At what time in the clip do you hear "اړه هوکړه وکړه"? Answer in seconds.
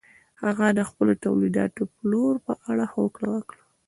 2.69-3.63